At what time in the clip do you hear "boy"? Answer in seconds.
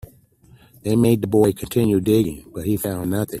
1.27-1.51